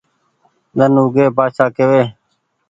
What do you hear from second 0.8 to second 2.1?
اوڳي بآڇآ ڪيوي